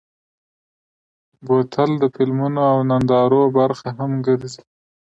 بوتل 1.45 1.89
د 1.99 2.03
فلمونو 2.15 2.59
او 2.71 2.77
نندارو 2.89 3.43
برخه 3.57 3.87
هم 3.99 4.11
ګرځي. 4.27 4.63